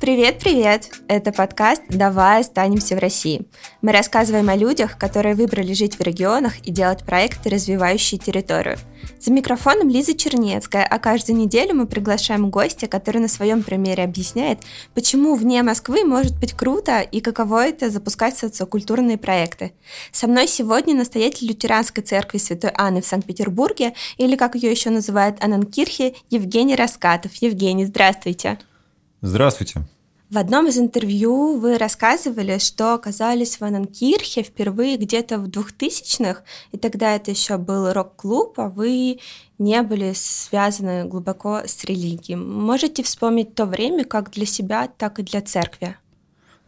[0.00, 0.92] Привет-привет!
[1.08, 3.42] Это подкаст «Давай останемся в России».
[3.82, 8.78] Мы рассказываем о людях, которые выбрали жить в регионах и делать проекты, развивающие территорию.
[9.18, 14.60] За микрофоном Лиза Чернецкая, а каждую неделю мы приглашаем гостя, который на своем примере объясняет,
[14.94, 19.74] почему вне Москвы может быть круто и каково это запускать социокультурные проекты.
[20.12, 25.44] Со мной сегодня настоятель лютеранской церкви Святой Анны в Санкт-Петербурге, или как ее еще называют
[25.44, 27.34] Ананкирхе, Евгений Раскатов.
[27.42, 28.58] Евгений, здравствуйте.
[29.22, 29.82] Здравствуйте.
[30.30, 36.78] В одном из интервью вы рассказывали, что оказались в Ананкирхе впервые где-то в 2000-х, и
[36.78, 39.18] тогда это еще был рок-клуб, а вы
[39.58, 42.36] не были связаны глубоко с религией.
[42.36, 45.96] Можете вспомнить то время как для себя, так и для церкви?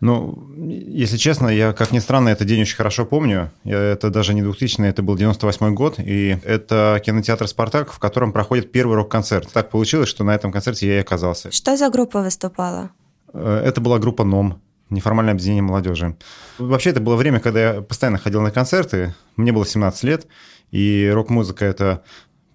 [0.02, 3.52] Ну, если честно, я, как ни странно, этот день очень хорошо помню.
[3.62, 8.32] Я, это даже не 2000 это был 98 год, и это кинотеатр «Спартак», в котором
[8.32, 9.52] проходит первый рок-концерт.
[9.52, 11.52] Так получилось, что на этом концерте я и оказался.
[11.52, 12.90] Что за группа выступала?
[13.32, 16.16] Э, это была группа «НОМ», неформальное объединение молодежи.
[16.58, 19.14] Вообще, это было время, когда я постоянно ходил на концерты.
[19.36, 20.26] Мне было 17 лет,
[20.72, 22.02] и рок-музыка– это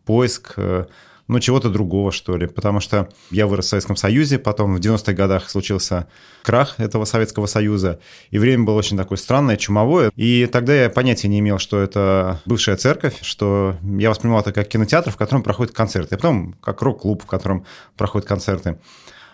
[0.04, 0.88] поиск э,
[1.28, 2.48] ну, чего-то другого, что ли.
[2.48, 6.08] Потому что я вырос в Советском Союзе, потом в 90-х годах случился
[6.42, 8.00] крах этого Советского Союза,
[8.32, 10.12] и время было очень такое странное, чумовое.
[10.16, 14.68] И тогда я понятия не имел, что это бывшая церковь, что я воспринимал это как
[14.68, 17.66] кинотеатр, в котором проходят концерты, а потом как рок-клуб, в котором
[17.98, 18.78] проходят концерты.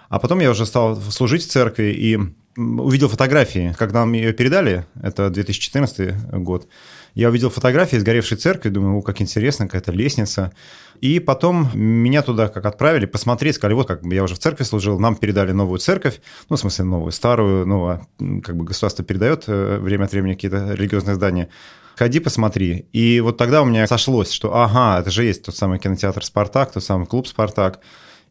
[0.09, 2.19] А потом я уже стал служить в церкви и
[2.55, 6.67] увидел фотографии, когда нам ее передали, это 2014 год,
[7.13, 10.51] я увидел фотографии сгоревшей церкви, думаю, о, как интересно, какая-то лестница.
[10.99, 14.99] И потом меня туда как отправили посмотреть, сказали, вот как я уже в церкви служил,
[14.99, 18.07] нам передали новую церковь, ну, в смысле, новую, старую, новую,
[18.41, 21.49] как бы государство передает э, время от времени какие-то религиозные здания.
[21.95, 22.87] Ходи, посмотри.
[22.93, 26.71] И вот тогда у меня сошлось, что ага, это же есть тот самый кинотеатр «Спартак»,
[26.71, 27.81] тот самый клуб «Спартак».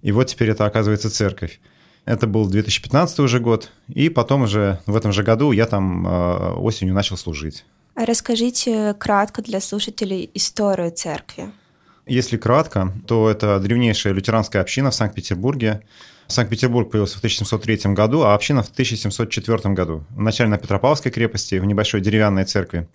[0.01, 1.61] И вот теперь это, оказывается, церковь.
[2.05, 6.55] Это был 2015 уже год, и потом уже в этом же году я там э,
[6.55, 7.65] осенью начал служить.
[7.95, 11.51] Расскажите кратко для слушателей историю церкви.
[12.07, 15.83] Если кратко, то это древнейшая лютеранская община в Санкт-Петербурге.
[16.27, 20.05] Санкт-Петербург появился в 1703 году, а община в 1704 году.
[20.11, 22.89] Вначале на Петропавловской крепости, в небольшой деревянной церкви.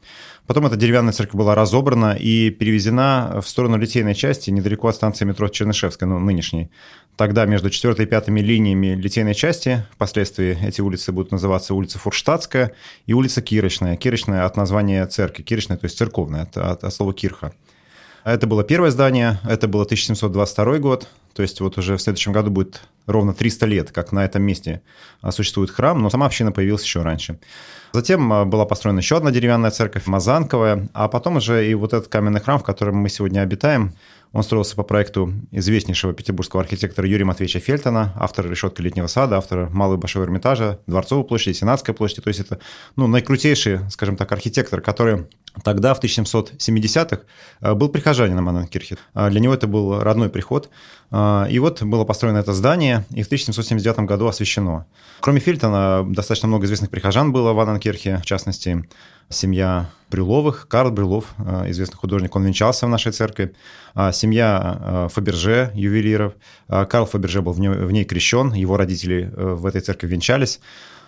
[0.47, 5.25] Потом эта деревянная церковь была разобрана и перевезена в сторону литейной части, недалеко от станции
[5.25, 6.71] метро Чернышевская, ну, нынешней.
[7.17, 12.71] Тогда между четвертой и пятыми линиями литейной части, впоследствии эти улицы будут называться улица Фурштадтская
[13.07, 13.97] и улица Кирочная.
[13.97, 15.43] Кирочная от названия церкви.
[15.43, 17.53] Кирочная, то есть церковная, от, от, от слова кирха.
[18.23, 22.49] Это было первое здание, это было 1722 год, то есть вот уже в следующем году
[22.49, 24.81] будет ровно 300 лет, как на этом месте
[25.21, 27.39] а, существует храм, но сама община появилась еще раньше.
[27.93, 32.09] Затем а, была построена еще одна деревянная церковь, Мазанковая, а потом уже и вот этот
[32.09, 33.93] каменный храм, в котором мы сегодня обитаем,
[34.33, 39.69] он строился по проекту известнейшего петербургского архитектора Юрия Матвеевича Фельтона, автора «Решетки летнего сада», автора
[39.69, 42.21] «Малого Большого Эрмитажа», Дворцовой площади, Сенатской площади.
[42.21, 42.59] То есть это
[42.95, 45.25] ну, наикрутейший, скажем так, архитектор, который
[45.63, 47.21] тогда, в 1770-х,
[47.61, 48.97] э, был прихожанином Анненкирхе.
[49.13, 50.69] Э, для него это был родной приход.
[51.11, 54.85] Э, и вот было построено это здание, и в 1779 году освящено.
[55.19, 58.87] Кроме Фельтона, достаточно много известных прихожан было в Анненкирхе, в частности,
[59.29, 61.33] семья Брюловых, Карл Брюлов,
[61.67, 63.53] известный художник, он венчался в нашей церкви,
[64.13, 66.33] семья Фаберже, ювелиров,
[66.67, 70.61] Карл Фаберже был в ней, в ней крещен, его родители в этой церкви венчались,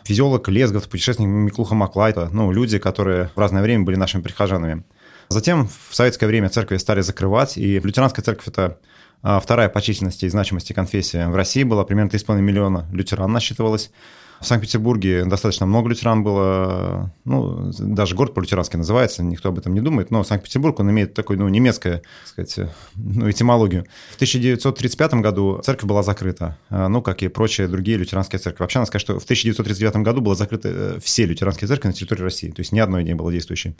[0.04, 4.84] физиолог Лезгов, путешественник Миклуха Маклайта, ну, люди, которые в разное время были нашими прихожанами.
[5.30, 8.78] Затем в советское время церкви стали закрывать, и лютеранская церковь– это а,
[9.22, 13.92] вторая по численности и значимости конфессия в России была, примерно 3,5 миллиона лютеран насчитывалось.
[14.40, 19.82] В Санкт-Петербурге достаточно много лютеран было, ну, даже город по-лютерански называется, никто об этом не
[19.82, 23.86] думает, но Санкт-Петербург, он имеет такой, ну, немецкое, так сказать, ну, этимологию.
[24.12, 28.64] В 1935 году церковь была закрыта, а, ну, как и прочие другие лютеранские церкви.
[28.64, 32.22] Вообще, надо сказать, что в 1939 году было закрыты э, все лютеранские церкви на территории
[32.22, 33.76] России, то есть ни одной не было действующей.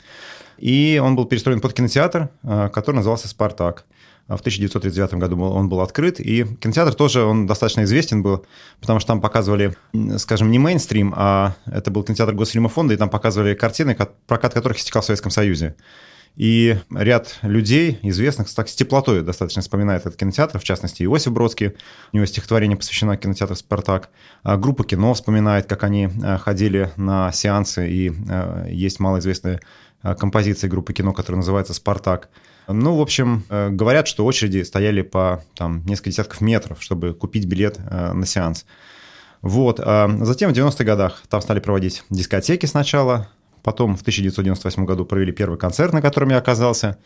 [0.58, 3.86] И он был перестроен под кинотеатр, а, который назывался «Спартак».
[4.30, 8.46] А в 1939 году он был открыт, и кинотеатр тоже, он достаточно известен был,
[8.80, 9.74] потому что там показывали,
[10.18, 15.02] скажем, не мейнстрим, а это был кинотеатр Госфильмофонда, и там показывали картины, прокат которых истекал
[15.02, 15.74] в Советском Союзе.
[16.36, 21.72] И ряд людей, известных, так с теплотой достаточно вспоминает этот кинотеатр, в частности, Иосиф Бродский,
[22.12, 24.10] у него стихотворение посвящено кинотеатру «Спартак».
[24.44, 29.60] А группа кино вспоминает, как они э, ходили на сеансы, и э, есть малоизвестная
[30.04, 32.28] э, композиция группы кино, которая называется «Спартак».
[32.68, 37.46] Ну, в общем, э, говорят, что очереди стояли по там, несколько десятков метров, чтобы купить
[37.46, 38.64] билет э, на сеанс.
[39.42, 39.80] Вот.
[39.82, 43.28] А затем в 90-х годах там стали проводить дискотеки сначала,
[43.62, 46.96] Потом в 1998 году провели первый концерт, на котором я оказался.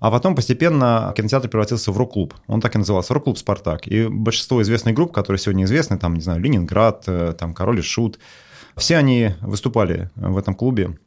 [0.00, 2.34] А потом постепенно кинотеатр превратился в рок-клуб.
[2.48, 3.86] Он так и назывался, рок-клуб «Спартак».
[3.86, 7.82] И большинство известных групп, которые сегодня известны, там, не знаю, «Ленинград», э, там, «Король и
[7.82, 8.18] Шут»,
[8.76, 10.98] все они выступали в этом клубе.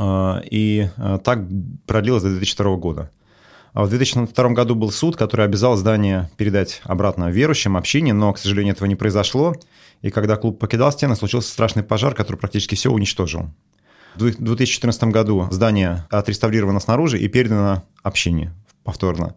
[0.00, 0.88] И
[1.24, 1.40] так
[1.84, 3.10] продлилось до 2002 года.
[3.72, 8.38] А в 2002 году был суд, который обязал здание передать обратно верующим, общине, но, к
[8.38, 9.54] сожалению, этого не произошло.
[10.02, 13.50] И когда клуб покидал стены, случился страшный пожар, который практически все уничтожил.
[14.16, 18.52] В 2014 году здание отреставрировано снаружи и передано общине
[18.82, 19.36] повторно.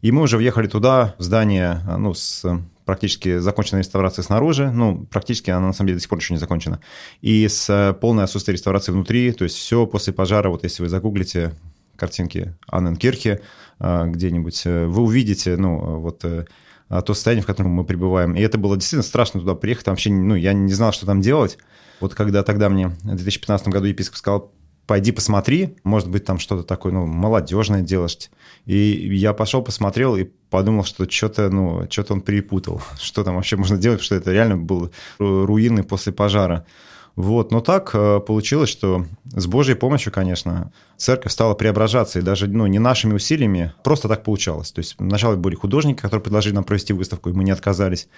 [0.00, 2.44] И мы уже въехали туда, в здание ну, с
[2.84, 6.38] практически законченной реставрацией снаружи, ну, практически она на самом деле до сих пор еще не
[6.38, 6.80] закончена,
[7.20, 11.52] и с полной отсутствием реставрации внутри, то есть все после пожара, вот если вы загуглите
[11.96, 13.40] картинки Анненкирхе
[13.78, 16.44] а, где-нибудь, э, вы увидите, ну, вот э,
[16.88, 18.34] то состояние, в котором мы пребываем.
[18.34, 21.20] И это было действительно страшно туда приехать, там вообще, ну, я не знал, что там
[21.20, 21.58] делать.
[22.00, 24.52] Вот когда тогда мне в 2015 году епископ сказал,
[24.86, 28.18] пойди посмотри, может быть, там что-то такое, ну, молодежное делаешь.
[28.66, 28.76] И
[29.14, 33.76] я пошел, посмотрел и подумал, что что-то, ну, что-то он перепутал, что там вообще можно
[33.76, 36.66] делать, что это реально был руины после пожара.
[37.16, 42.46] Вот, но так э, получилось, что с Божьей помощью, конечно, церковь стала преображаться, и даже
[42.46, 44.70] ну, не нашими усилиями, просто так получалось.
[44.70, 48.08] То есть сначала были художники, которые предложили нам провести выставку, и мы не отказались,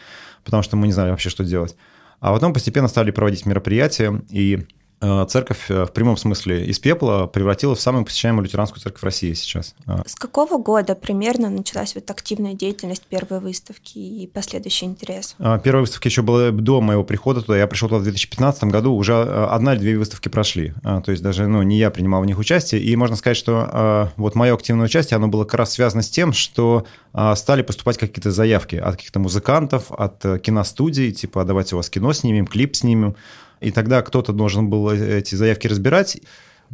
[0.45, 1.77] потому что мы не знали вообще, что делать.
[2.19, 4.67] А потом постепенно стали проводить мероприятия, и
[5.01, 9.75] церковь э, в прямом смысле из пепла превратилась в самую посещаемую лютеранскую церковь России сейчас.
[9.87, 10.03] А.
[10.07, 15.37] С какого года примерно началась вот активная деятельность первой выставки и последующий интерес?
[15.39, 17.57] А, первая выставка еще была до моего прихода туда.
[17.59, 20.75] Я пришел туда в 2015 году, уже э, одна или две выставки прошли.
[20.83, 22.83] А, то есть даже ну, не я принимал в них участие.
[22.83, 26.33] И можно сказать, что вот мое активное участие, оно было как раз связано с тем,
[26.33, 26.87] что
[27.35, 32.47] стали поступать какие-то заявки от каких-то музыкантов, от киностудий, типа давайте у вас кино снимем,
[32.47, 33.17] клип снимем.
[33.61, 36.21] И тогда кто-то должен был эти заявки разбирать.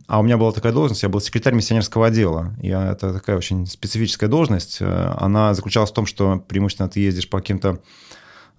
[0.08, 2.54] А у меня была такая должность, я был секретарь миссионерского отдела.
[2.60, 4.78] И это такая очень специфическая должность.
[4.80, 7.78] Она заключалась в том, что преимущественно ты ездишь по каким-то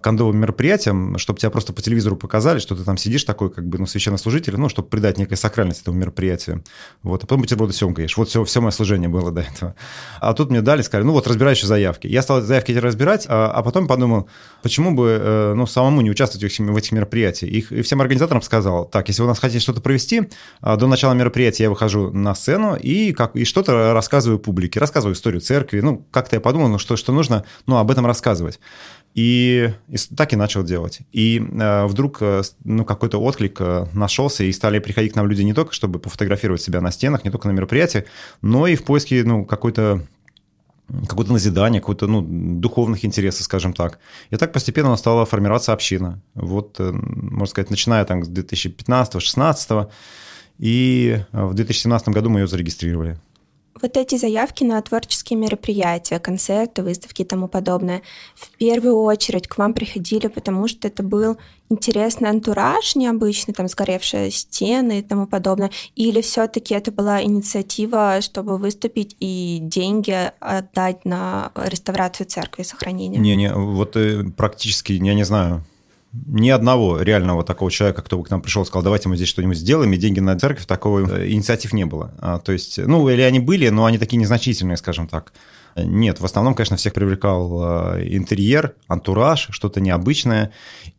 [0.00, 3.78] кондовым мероприятиям, чтобы тебя просто по телевизору показали, что ты там сидишь такой, как бы,
[3.78, 6.62] ну, священнослужитель, ну, чтобы придать некой сакральность этому мероприятию.
[7.02, 8.16] Вот, а потом бутерброды семгаешь.
[8.16, 9.74] Вот все, все мое служение было до этого.
[10.20, 12.06] А тут мне дали, сказали, ну, вот, разбирай еще заявки.
[12.06, 14.28] Я стал заявки эти разбирать, а, а потом подумал,
[14.62, 17.52] почему бы, э, ну, самому не участвовать в этих мероприятиях.
[17.52, 20.28] И, и всем организаторам сказал, так, если вы у нас хотите что-то провести,
[20.60, 25.14] а, до начала мероприятия я выхожу на сцену и, как, и что-то рассказываю публике, рассказываю
[25.14, 28.60] историю церкви, ну, как-то я подумал, ну, что, что нужно, ну, об этом рассказывать.
[29.16, 31.00] И, и так и начал делать.
[31.10, 35.40] И э, вдруг э, ну, какой-то отклик э, нашелся, и стали приходить к нам люди
[35.40, 38.04] не только, чтобы пофотографировать себя на стенах, не только на мероприятиях,
[38.42, 40.06] но и в поиске ну, какой-то
[41.08, 42.22] какое-то назидание, какой-то, ну,
[42.60, 43.98] духовных интересов, скажем так.
[44.28, 46.20] И так постепенно стала формироваться община.
[46.34, 49.88] Вот, э, можно сказать, начиная там с 2015-2016,
[50.58, 53.18] и в 2017 году мы ее зарегистрировали
[53.80, 58.02] вот эти заявки на творческие мероприятия, концерты, выставки и тому подобное,
[58.34, 61.36] в первую очередь к вам приходили, потому что это был
[61.68, 68.56] интересный антураж необычный, там сгоревшие стены и тому подобное, или все-таки это была инициатива, чтобы
[68.56, 73.20] выступить и деньги отдать на реставрацию церкви сохранение?
[73.20, 75.64] Не-не, вот э, практически, я не знаю,
[76.26, 79.28] ни одного реального такого человека, кто бы к нам пришел и сказал, давайте мы здесь
[79.28, 82.12] что-нибудь сделаем, и деньги на церковь, такого э, инициатив не было.
[82.18, 85.32] А, то есть, ну, или они были, но они такие незначительные, скажем так.
[85.76, 90.52] Нет, в основном, конечно, всех привлекал э, интерьер, антураж, что-то необычное.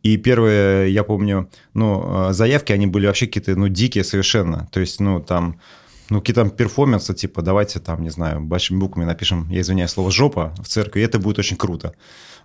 [0.04, 4.68] И первые, я помню, ну, э, заявки, они были вообще какие-то, ну, дикие совершенно.
[4.70, 5.58] То есть, ну, там
[6.10, 10.10] ну, какие-то там перформансы, типа, давайте там, не знаю, большими буквами напишем, я извиняюсь, слово
[10.10, 11.94] «жопа» в церкви, и это будет очень круто.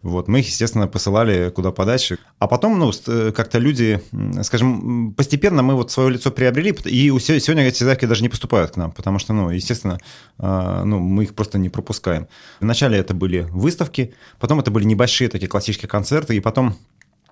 [0.01, 2.17] Вот, мы их, естественно, посылали куда подальше.
[2.37, 4.01] А потом, ну, э, как-то люди,
[4.41, 8.75] скажем, постепенно мы вот свое лицо приобрели, и сегодня эти заявки даже не поступают к
[8.75, 9.99] нам, потому что, ну, естественно,
[10.37, 12.27] а, ну, мы их просто не пропускаем.
[12.59, 16.75] Вначале это были выставки, потом это были небольшие такие классические концерты, и потом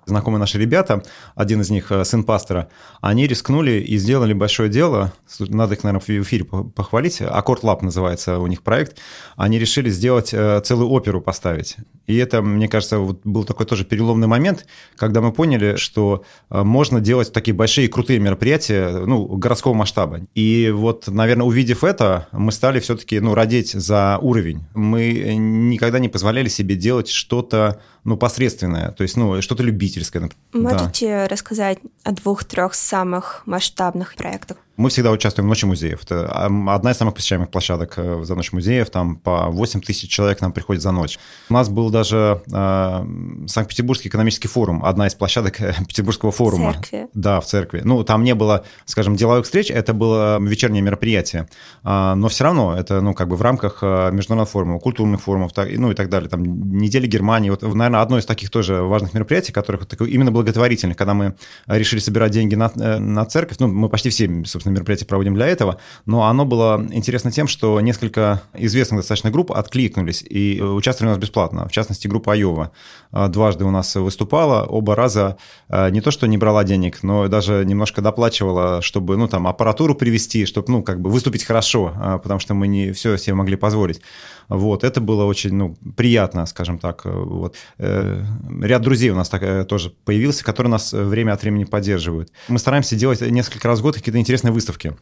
[0.06, 1.04] знакомые наши ребята,
[1.36, 2.70] один из них э, сын пастора,
[3.02, 8.40] они рискнули и сделали большое дело, надо их, наверное, в эфире похвалить, Аккорд Лаб называется
[8.40, 8.98] у них проект,
[9.36, 11.78] они решили сделать э, целую оперу поставить.
[12.08, 14.66] И это, мне кажется, вот был такой тоже переломный момент,
[14.96, 20.22] когда мы поняли, что э, можно делать такие большие крутые мероприятия ну, городского масштаба.
[20.36, 24.66] И вот, наверное, увидев это, мы стали все-таки ну, родить за уровень.
[24.74, 30.30] Мы никогда не позволяли себе делать что-то ну, посредственное, то есть ну, что-то любительское.
[30.54, 31.28] Можете да.
[31.28, 34.58] рассказать о двух-трех самых масштабных проектах?
[34.78, 36.04] Мы всегда участвуем в Ночи музеев.
[36.04, 38.90] Это одна из самых посещаемых площадок э, за Ночь музеев.
[38.90, 41.20] Там по 8 тысяч человек нам приходит за ночь.
[41.50, 43.06] У нас был даже э,
[43.48, 46.72] Санкт-Петербургский экономический форум, одна из площадок э, Петербургского форума.
[46.72, 47.08] В церкви.
[47.14, 47.82] Да, в церкви.
[47.84, 51.48] Ну, там не было, скажем, деловых встреч, это было вечернее мероприятие.
[51.84, 55.52] А, но все равно это, ну, как бы в рамках э, международного форума, культурных форумов,
[55.56, 56.30] ну и так далее.
[56.30, 56.44] Там
[56.78, 57.50] недели Германии.
[57.50, 61.36] Вот, наверное, одно из таких тоже важных мероприятий, которых именно благотворительных, когда мы
[61.68, 63.58] решили собирать деньги на, на церковь.
[63.60, 67.80] Ну, мы почти все, собственно, мероприятия проводим для этого, но оно было интересно тем, что
[67.82, 71.68] несколько известных достаточно групп откликнулись и участвовали у нас бесплатно.
[71.68, 72.72] В частности, группа Айова
[73.12, 75.38] дважды у нас выступала, оба раза
[75.68, 79.96] а, не то, что не брала денег, но даже немножко доплачивала, чтобы, ну, там, аппаратуру
[79.96, 83.56] привести, чтобы, ну, как бы выступить хорошо, а, потому что мы не все себе могли
[83.56, 84.02] позволить.
[84.48, 87.06] Вот, это было очень, ну, приятно, скажем так.
[87.06, 87.56] Вот.
[87.78, 88.22] Э,
[88.62, 92.32] ряд друзей у нас так, э, тоже появился, которые нас время от времени поддерживают.
[92.50, 94.98] Мы стараемся делать несколько раз в год какие-то интересные выставки.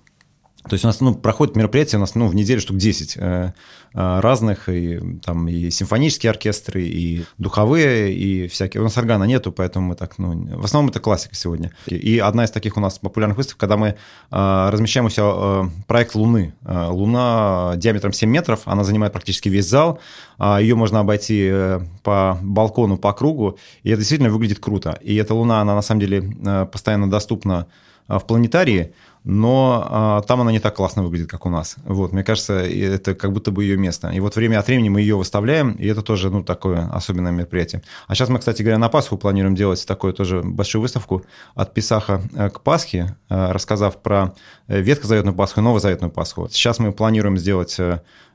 [0.67, 3.53] То есть у нас ну, проходит мероприятие у нас ну, в неделю штук 10 э,
[3.93, 8.81] э, разных, и там и симфонические оркестры, и духовые, и всякие.
[8.81, 11.71] У нас органа нету, поэтому мы так, ну, в основном это классика сегодня.
[11.87, 13.95] И одна из таких у нас популярных выставок, когда мы э,
[14.31, 16.53] размещаем у себя э, проект Луны.
[16.65, 19.99] Э, Луна диаметром 7 метров, она занимает практически весь зал,
[20.39, 24.99] э, ее можно обойти э, по балкону, по кругу, и это действительно выглядит круто.
[25.01, 27.67] И эта Луна, она на самом деле э, постоянно доступна
[28.09, 28.91] в планетарии,
[29.23, 31.75] но а, там она не так классно выглядит, как у нас.
[31.83, 34.09] Вот, мне кажется, это как будто бы ее место.
[34.09, 37.83] И вот время от времени мы ее выставляем, и это тоже, ну, такое особенное мероприятие.
[38.07, 41.23] А сейчас мы, кстати говоря, на Пасху планируем делать такую тоже большую выставку
[41.55, 44.33] от Писаха э, к Пасхе, э, рассказав про
[44.67, 46.47] э, ветхозаветную Пасху и новозаветную Пасху.
[46.49, 47.77] Сейчас мы планируем сделать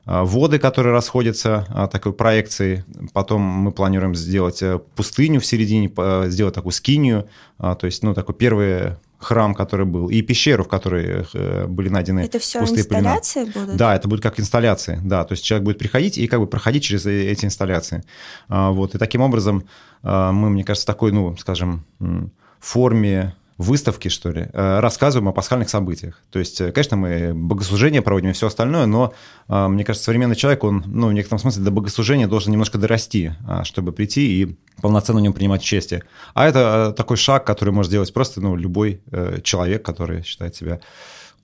[0.05, 2.83] воды, которые расходятся такой проекцией.
[3.11, 4.61] Потом мы планируем сделать
[4.95, 5.91] пустыню в середине,
[6.29, 7.27] сделать такую скинию,
[7.57, 12.21] то есть, ну, такой первый храм, который был, и пещеру, в которой э, были найдены
[12.21, 13.61] Это все пустые инсталляции племена.
[13.61, 13.77] будут?
[13.77, 16.83] Да, это будет как инсталляции, да, то есть человек будет приходить и как бы проходить
[16.83, 18.03] через э, эти инсталляции.
[18.47, 19.65] А, вот, и таким образом
[20.03, 21.85] а, мы, мне кажется, такой, ну, скажем,
[22.59, 26.21] форме выставки, что ли, э, рассказываем о пасхальных событиях.
[26.29, 29.13] То есть, э, конечно, мы богослужение проводим и все остальное, но,
[29.47, 33.33] э, мне кажется, современный человек, он, ну, в некотором смысле до богослужения должен немножко дорасти,
[33.47, 36.03] а, чтобы прийти и полноценно в нем принимать участие.
[36.33, 39.01] А это такой шаг, который может сделать просто ну, любой
[39.43, 40.81] человек, который считает себя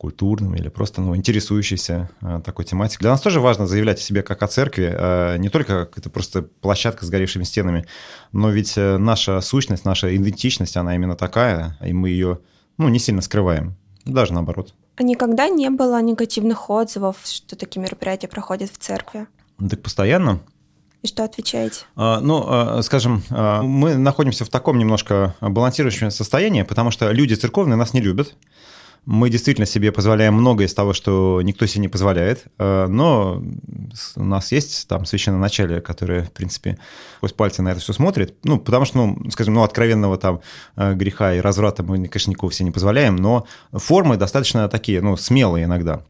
[0.02, 3.04] культурным или просто ну, интересующийся э, такой тематикой.
[3.04, 6.42] Для нас тоже важно заявлять о себе как о церкви, э, не только это просто
[6.42, 7.86] площадка с горевшими стенами,
[8.32, 12.40] но ведь э, наша сущность, наша идентичность, она именно такая, и мы ее
[12.80, 14.74] ну, не сильно скрываем, даже наоборот.
[14.96, 19.28] А никогда не было негативных отзывов, что такие мероприятия проходят в церкви?
[19.70, 20.42] Так постоянно.
[21.04, 21.86] И что отвечаете?
[21.96, 27.36] А, ну, а, скажем, а, мы находимся в таком немножко балансирующем состоянии, потому что люди
[27.36, 28.36] церковные нас не любят.
[29.06, 33.42] Мы действительно себе позволяем многое из того, что никто себе не позволяет, э, но
[34.16, 36.78] у нас есть там священноначалие, которое, в принципе,
[37.18, 40.42] сквозь пальцы на это все смотрит, ну, потому что, ну, скажем, ну, откровенного там
[40.76, 45.18] э, греха и разврата мы, конечно, никого себе не позволяем, но формы достаточно такие, ну,
[45.18, 46.04] смелые иногда.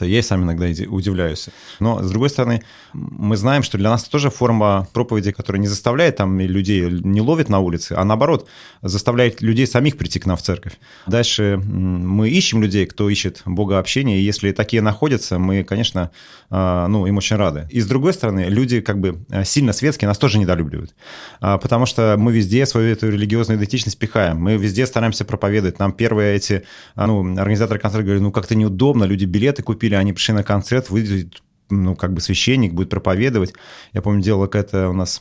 [0.00, 1.48] Я и сам иногда удивляюсь.
[1.78, 6.16] Но, с другой стороны, мы знаем, что для нас тоже форма проповеди, которая не заставляет
[6.16, 8.48] там людей, не ловит на улице, а наоборот,
[8.80, 10.72] заставляет людей самих прийти к нам в церковь.
[11.06, 16.10] Дальше мы ищем людей, кто ищет Бога общения, и если такие находятся, мы, конечно,
[16.50, 17.68] а, ну, им очень рады.
[17.70, 20.94] И с другой стороны, люди как бы а, сильно светские нас тоже недолюбливают,
[21.40, 25.78] а, потому что мы везде свою эту религиозную идентичность пихаем, мы везде стараемся проповедовать.
[25.78, 26.64] Нам первые эти,
[26.96, 30.90] ну, организаторы концерта говорят, ну, как-то неудобно, люди билеты купили, купили, они пришли на концерт,
[30.90, 33.52] выйдет, ну, как бы священник будет проповедовать.
[33.92, 35.20] Я помню, делала какая-то у нас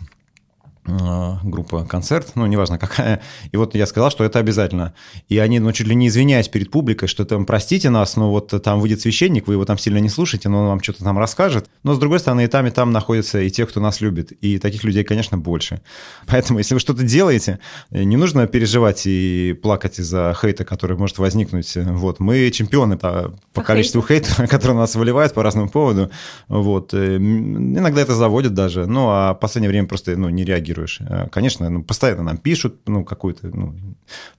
[0.84, 3.22] группа концерт, ну, неважно какая.
[3.52, 4.94] И вот я сказал, что это обязательно.
[5.30, 8.50] И они, ну, чуть ли не извиняясь перед публикой, что там, простите нас, но вот
[8.64, 11.70] там выйдет священник, вы его там сильно не слушаете, но он вам что-то там расскажет.
[11.84, 14.32] Но, с другой стороны, и там, и там находятся и те, кто нас любит.
[14.32, 15.82] И таких людей, конечно, больше.
[16.26, 17.60] Поэтому, если вы что-то делаете,
[17.92, 21.72] не нужно переживать и плакать из-за хейта, который может возникнуть.
[21.76, 22.20] Вот.
[22.20, 26.10] Мы чемпионы по, по, количеству хейта, который нас выливает по разному поводу.
[26.48, 26.94] Вот.
[26.96, 28.88] Э, иногда это заводит даже.
[28.88, 31.00] Ну, а в последнее время просто ну, не реагирует реагируешь.
[31.02, 33.74] Э, конечно, ну, постоянно нам пишут, ну, какую-то, ну,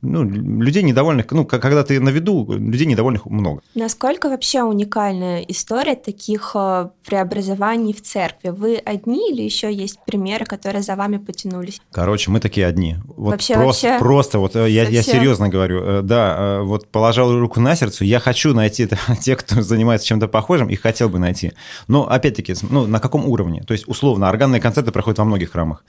[0.03, 3.61] ну, людей недовольных, ну, когда ты на виду, людей недовольных много.
[3.75, 8.49] Насколько вообще уникальная история таких э, преобразований в церкви?
[8.49, 11.81] Вы одни или еще есть примеры, которые за вами потянулись?
[11.93, 12.97] Короче, мы такие одни.
[13.07, 17.61] Вот вообще, просто, вообще просто вот э, я, я серьезно говорю, да, вот положил руку
[17.61, 18.89] на сердце, я хочу найти
[19.21, 21.53] тех, кто занимается чем-то похожим, и хотел бы найти.
[21.89, 23.63] Но опять-таки, ну, на каком уровне?
[23.67, 25.85] То есть, условно, органные концерты проходят во многих храмах.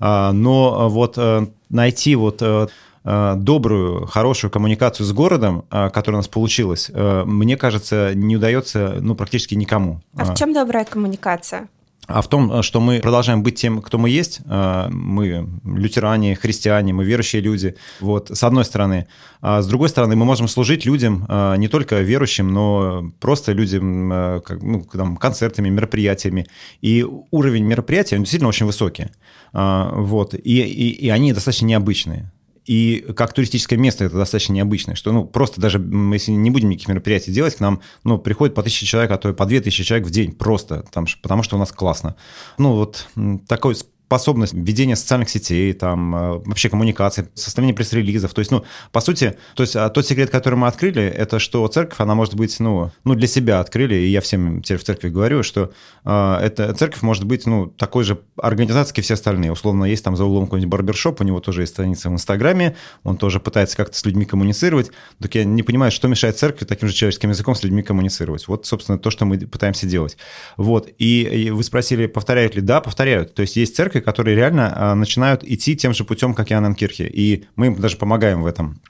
[0.00, 2.68] А, но вот э, найти вот э,
[3.04, 9.54] добрую, хорошую коммуникацию с городом, которая у нас получилась, мне кажется, не удается ну, практически
[9.54, 10.02] никому.
[10.14, 11.68] А в чем добрая коммуникация?
[12.08, 14.40] а в том, что мы продолжаем быть тем, кто мы есть.
[14.46, 17.76] А, мы лютеране, христиане, мы верующие люди.
[18.00, 19.06] Вот, с одной стороны.
[19.42, 24.40] А с другой стороны, мы можем служить людям, а, не только верующим, но просто людям,
[24.42, 26.46] как, ну, там, концертами, мероприятиями.
[26.80, 29.08] И уровень мероприятий, он действительно очень высокий.
[29.52, 32.32] Вот, и, и, и они достаточно необычные.
[32.68, 35.78] И как туристическое место это достаточно необычное, что ну, просто даже
[36.12, 39.30] если не будем никаких мероприятий делать, к нам ну, приходит по тысяче человек, а то
[39.30, 42.16] и по две тысячи человек в день просто, там, потому что у нас классно.
[42.58, 43.08] Ну вот
[43.48, 43.74] такой
[44.08, 48.32] способность ведения социальных сетей, там, э, вообще коммуникации, составление пресс-релизов.
[48.32, 51.68] То есть, ну, по сути, то есть а тот секрет, который мы открыли, это что
[51.68, 55.10] церковь, она может быть, ну, ну для себя открыли, и я всем теперь в церкви
[55.10, 55.72] говорю, что
[56.06, 59.52] э, эта церковь может быть, ну, такой же организацией, как и все остальные.
[59.52, 63.18] Условно, есть там за углом какой-нибудь барбершоп, у него тоже есть страница в Инстаграме, он
[63.18, 64.90] тоже пытается как-то с людьми коммуницировать.
[65.20, 68.48] Так я не понимаю, что мешает церкви таким же человеческим языком с людьми коммуницировать.
[68.48, 70.16] Вот, собственно, то, что мы пытаемся делать.
[70.56, 70.88] Вот.
[70.96, 72.62] И, и вы спросили, повторяют ли?
[72.62, 73.34] Да, повторяют.
[73.34, 77.06] То есть есть церкви, которые реально а, начинают идти тем же путем, как и Анненкирхе.
[77.06, 78.80] И мы им даже помогаем в этом.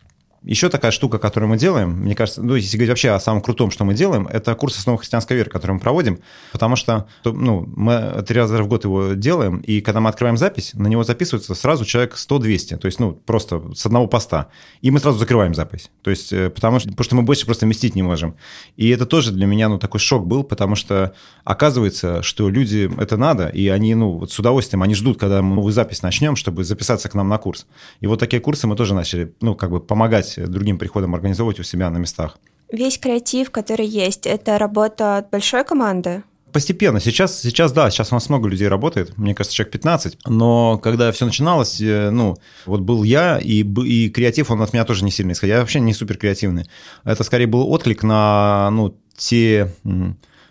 [0.42, 3.72] Еще такая штука, которую мы делаем, мне кажется, ну, если говорить вообще о самом крутом,
[3.72, 6.20] что мы делаем, это курс основы христианской веры, который мы проводим,
[6.52, 10.74] потому что ну, мы три раза в год его делаем, и когда мы открываем запись,
[10.74, 14.48] на него записывается сразу человек 100-200, то есть, ну, просто с одного поста,
[14.80, 17.66] и мы сразу закрываем запись, то есть, э, потому что, потому что мы больше просто
[17.66, 18.36] вместить не можем.
[18.76, 23.16] И это тоже для меня, ну, такой шок был, потому что оказывается, что люди это
[23.16, 26.62] надо, и они, ну, вот с удовольствием, они ждут, когда мы новую запись начнем, чтобы
[26.62, 27.66] записаться к нам на курс.
[28.00, 31.62] И вот такие курсы мы тоже начали, ну, как бы помогать другим приходам организовывать у
[31.62, 32.38] себя на местах.
[32.70, 36.22] Весь креатив, который есть, это работа от большой команды?
[36.52, 36.98] Постепенно.
[36.98, 40.18] Сейчас, сейчас, да, сейчас у нас много людей работает, мне кажется, человек 15.
[40.26, 44.84] Но когда все начиналось, э, ну, вот был я, и, и креатив, он от меня
[44.84, 45.56] тоже не сильно исходил.
[45.56, 46.68] Я вообще не супер креативный.
[47.04, 49.74] Это скорее был отклик на, ну, те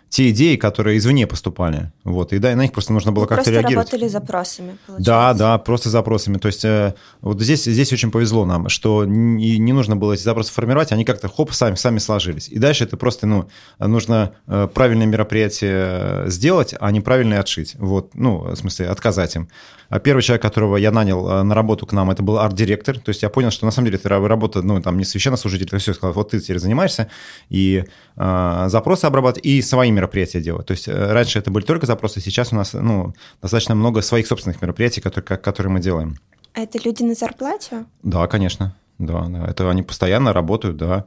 [0.08, 1.92] те идеи, которые извне поступали.
[2.04, 3.74] Вот, и да, на них просто нужно было как-то реагировать.
[3.74, 5.10] Просто работали запросами, получается.
[5.10, 6.38] Да, да, просто запросами.
[6.38, 10.22] То есть э, вот здесь, здесь очень повезло нам, что не, не нужно было эти
[10.22, 12.48] запросы формировать, они как-то хоп, сами, сами сложились.
[12.48, 13.48] И дальше это просто, ну,
[13.78, 17.74] нужно э, правильное мероприятие сделать, а неправильное отшить.
[17.78, 19.48] Вот, ну, в смысле, отказать им.
[19.90, 22.98] А первый человек, которого я нанял э, на работу к нам, это был арт-директор.
[22.98, 25.78] То есть я понял, что на самом деле это работа, ну, там, не священнослужитель, это
[25.78, 27.08] все сказал, вот ты теперь занимаешься,
[27.48, 27.84] и
[28.16, 30.66] э, запросы обрабатывать, и свои мероприятия делать.
[30.66, 34.26] То есть э, раньше это были только запросы, сейчас у нас, ну, достаточно много своих
[34.26, 36.16] собственных мероприятий, которые, которые мы делаем.
[36.54, 37.84] А это люди на зарплате?
[38.02, 38.74] Да, конечно.
[38.98, 39.46] Да, да.
[39.46, 41.04] Это они постоянно работают, да.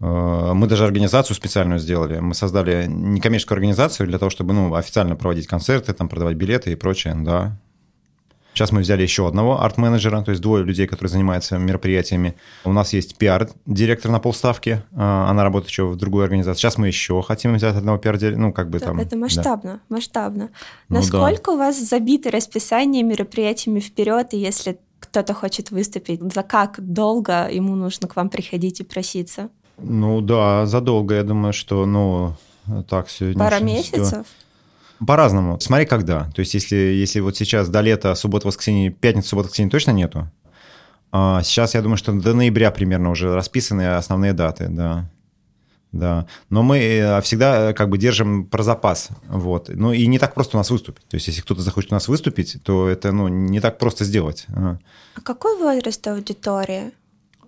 [0.00, 2.20] Э, мы даже организацию специальную сделали.
[2.20, 6.76] Мы создали некоммерческую организацию для того, чтобы ну, официально проводить концерты, там, продавать билеты и
[6.76, 7.58] прочее, да.
[8.62, 12.36] Сейчас мы взяли еще одного арт-менеджера, то есть двое людей, которые занимаются мероприятиями.
[12.64, 16.60] У нас есть пиар-директор на полставки, а, она работает еще в другой организации.
[16.60, 19.00] Сейчас мы еще хотим взять одного пиар-директора, ну, как бы да, там...
[19.00, 19.96] Это масштабно, да.
[19.96, 20.50] масштабно.
[20.88, 21.52] Ну, Насколько да.
[21.54, 27.74] у вас забито расписание мероприятиями вперед, и если кто-то хочет выступить, за как долго ему
[27.74, 29.48] нужно к вам приходить и проситься?
[29.78, 32.36] Ну да, задолго, я думаю, что, ну,
[32.88, 33.40] так сегодня...
[33.40, 34.24] Пара месяцев?
[35.06, 35.58] По-разному.
[35.60, 36.30] Смотри, когда.
[36.34, 40.30] То есть, если, если вот сейчас до лета, суббота, воскресенье, пятница, суббота, воскресенье точно нету.
[41.10, 45.10] А сейчас, я думаю, что до ноября примерно уже расписаны основные даты, да.
[45.92, 49.68] Да, но мы э, всегда э, как бы держим про запас, вот.
[49.68, 51.06] Ну и не так просто у нас выступить.
[51.06, 54.46] То есть, если кто-то захочет у нас выступить, то это, ну, не так просто сделать.
[54.48, 54.78] А
[55.22, 56.92] какой возраст аудитории?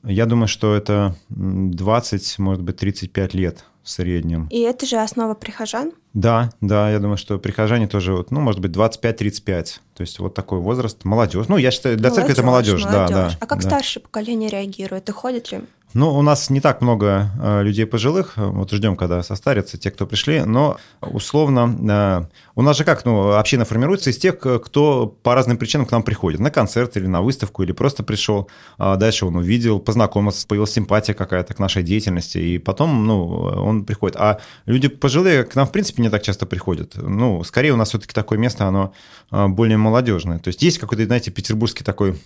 [0.03, 4.49] Я думаю, что это 20, может быть, 35 лет в среднем.
[4.51, 5.93] И это же основа прихожан?
[6.15, 9.81] Да, да, я думаю, что прихожане тоже, вот, ну, может быть, 25-35.
[9.95, 11.47] То есть вот такой возраст, молодежь.
[11.49, 13.09] Ну, я считаю, для молодежь, церкви это молодежь, молодежь.
[13.11, 13.37] да, да.
[13.41, 13.69] А как да.
[13.69, 15.09] старшее поколение реагирует?
[15.09, 15.61] И ходит ли?
[15.95, 20.09] Ну, у нас не так много э, людей пожилых, вот ждем, когда состарятся те, кто
[20.09, 22.27] пришли, но условно, э,
[22.57, 26.03] у нас же как, ну, община формируется из тех, кто по разным причинам к нам
[26.03, 30.73] приходит, на концерт или на выставку, или просто пришел, а дальше он увидел, познакомился, появилась
[30.73, 34.17] симпатия какая-то к нашей деятельности, и потом, ну, он приходит.
[34.17, 36.97] А люди пожилые к нам, в принципе, не так часто приходят.
[36.97, 38.93] Ну, скорее у нас все-таки такое место, оно
[39.31, 40.41] э, более молодежное.
[40.41, 42.21] То есть есть какой-то, знаете, петербургский такой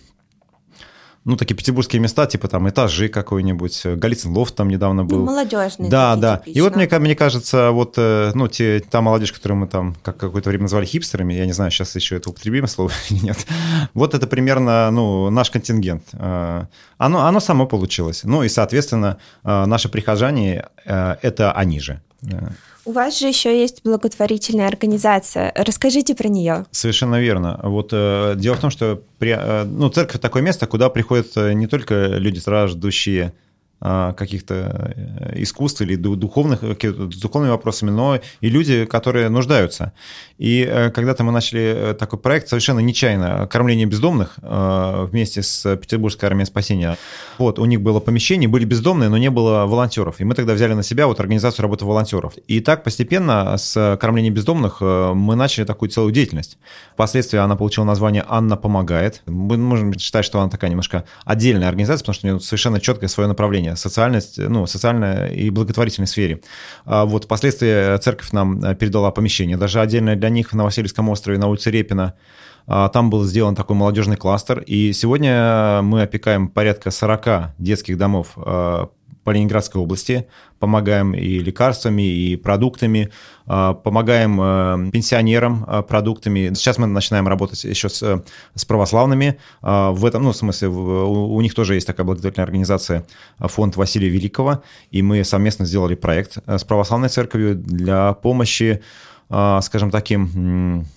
[1.25, 5.19] ну, такие петербургские места, типа там этажи какой-нибудь, Голицын лофт там недавно был.
[5.19, 5.89] Ну, молодежные.
[5.89, 6.37] Да, да.
[6.37, 6.57] Типично.
[6.57, 10.17] И вот мне, мне кажется, вот, э, ну, те, та молодежь, которую мы там как
[10.17, 13.37] какое-то время назвали хипстерами, я не знаю, сейчас еще это употребимое слово или нет,
[13.93, 16.03] вот это примерно, ну, наш контингент.
[16.13, 16.65] Э,
[16.97, 18.21] оно, оно само получилось.
[18.23, 22.01] Ну, и, соответственно, э, наши прихожане– это они же.
[22.21, 22.51] Да.
[22.85, 25.53] У вас же еще есть благотворительная организация.
[25.55, 26.65] Расскажите про нее.
[26.71, 27.59] Совершенно верно.
[27.63, 31.53] Вот э, дело в том, что при, э, ну, церковь такое место, куда приходят э,
[31.53, 33.33] не только люди, страждущие
[33.79, 39.93] каких-то э, искусств или духовных, духовными вопросами, но и люди, которые нуждаются.
[40.37, 46.27] И э, когда-то мы начали э, такой проект совершенно нечаянно, кормление бездомных вместе с Петербургской
[46.27, 46.97] армией спасения.
[47.37, 50.19] Вот, у них было помещение, были бездомные, но не было волонтеров.
[50.19, 52.33] И мы тогда взяли на себя вот организацию работы волонтеров.
[52.47, 56.57] И так постепенно с кормлением бездомных мы начали такую целую деятельность.
[56.93, 59.21] Впоследствии она получила название «Анна помогает».
[59.25, 63.07] Мы можем считать, что она такая немножко отдельная организация, потому что у нее совершенно четкое
[63.07, 66.41] свое направление направления, социальность, ну, социальной и благотворительной сфере.
[66.85, 71.37] А вот впоследствии церковь нам э, передала помещение, даже отдельно для них в Новосельском острове
[71.37, 72.13] на улице Репина.
[72.67, 78.85] Там был сделан такой молодежный кластер, и сегодня мы опекаем порядка 40 детских домов э,
[79.29, 80.25] по Ленинградской области,
[80.57, 83.11] помогаем и лекарствами, и продуктами,
[83.45, 86.51] а, помогаем э, пенсионерам а, продуктами.
[86.55, 88.23] Сейчас мы начинаем работать еще с,
[88.55, 89.37] с православными.
[89.61, 93.05] А, в этом, ну, в смысле, у них тоже есть такая благотворительная организация,
[93.37, 98.81] фонд Василия Великого, и мы совместно сделали проект э, с православной церковью для помощи,
[99.61, 100.87] скажем, таким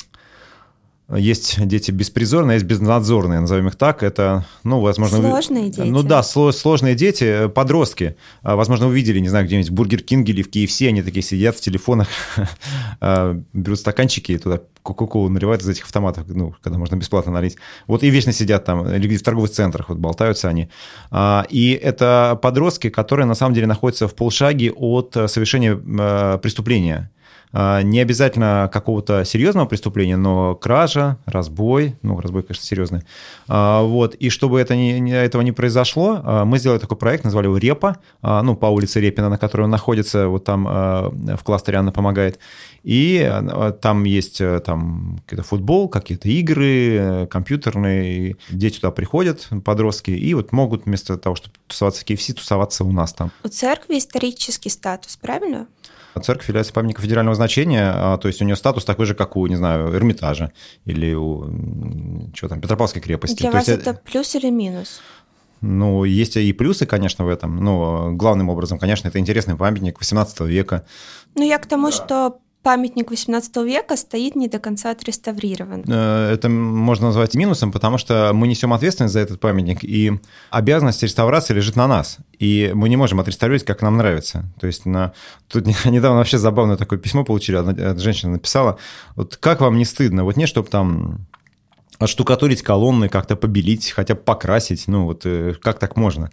[1.16, 4.02] есть дети беспризорные, есть безнадзорные, назовем их так.
[4.02, 5.18] Это, ну, возможно...
[5.18, 5.86] Сложные дети.
[5.86, 8.16] Ну да, сложные дети, э, подростки.
[8.42, 11.22] А, возможно, вы видели, не знаю, где-нибудь в Бургер Кинге или в KFC, они такие
[11.22, 12.08] сидят в телефонах,
[13.00, 17.56] а, берут стаканчики и туда кока-колу наливают из этих автоматов, ну, когда можно бесплатно налить.
[17.86, 20.68] Вот и вечно сидят там, или в торговых центрах вот болтаются они.
[21.10, 26.38] А, и это подростки, которые на самом деле находятся в полшаге от э, совершения э,
[26.42, 27.10] преступления.
[27.52, 33.02] А, не обязательно какого-то серьезного преступления, но кража, разбой, ну, разбой, конечно, серьезный.
[33.48, 37.46] А, вот, и чтобы это не, этого не произошло, а, мы сделали такой проект, назвали
[37.46, 41.92] его «Репа», ну, по улице Репина, на которой он находится, вот там в кластере Анна
[41.92, 42.38] помогает.
[42.82, 43.30] И
[43.80, 48.36] там есть там какой-то футбол, какие-то игры э, компьютерные.
[48.50, 52.92] Дети туда приходят, подростки, и вот могут вместо того, чтобы тусоваться в KFC, тусоваться у
[52.92, 53.30] нас там.
[53.44, 55.66] У церкви исторический статус, правильно?
[56.20, 59.46] Церковь является памятником федерального значения, а, то есть у нее статус такой же, как у,
[59.46, 60.52] не знаю, Эрмитажа
[60.84, 61.44] или у
[62.34, 63.38] что там, Петропавловской крепости.
[63.38, 65.00] Для то вас есть, это плюс или минус?
[65.62, 67.62] Ну, есть и плюсы, конечно, в этом.
[67.64, 70.84] Но главным образом, конечно, это интересный памятник 18 века.
[71.36, 71.92] Ну, я к тому, да.
[71.92, 75.84] что памятник 18 века стоит не до конца отреставрирован.
[75.88, 80.12] Э, это можно назвать минусом, потому что мы несем ответственность за этот памятник, и
[80.50, 82.18] обязанность реставрации лежит на нас.
[82.38, 84.44] И мы не можем отреставрировать, как нам нравится.
[84.60, 85.12] То есть на...
[85.48, 88.78] тут недавно вообще забавное такое письмо получили, одна женщина написала,
[89.16, 91.26] вот как вам не стыдно, вот не чтобы там
[91.98, 96.30] отштукатурить колонны, как-то побелить, хотя бы покрасить, ну вот э, как так можно?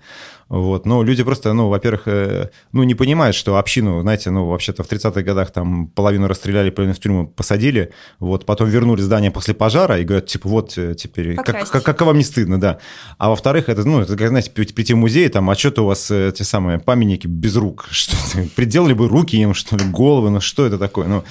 [0.47, 0.87] Вот.
[0.87, 4.91] Но люди просто, ну, во-первых, э, ну, не понимают, что общину, знаете, ну, вообще-то в
[4.91, 9.99] 30-х годах там половину расстреляли, половину в тюрьму посадили, вот, потом вернули здание после пожара
[9.99, 12.79] и говорят, типа, вот э, теперь, как, как, как вам не стыдно, да.
[13.19, 16.07] А во-вторых, это, ну, это, как, знаете, прийти в музей, там, а что-то у вас
[16.07, 18.15] те самые памятники без рук, что
[18.55, 21.23] приделали бы руки им, что ли, головы, ну, что это такое, ну,